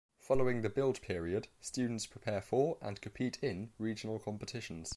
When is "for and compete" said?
2.41-3.37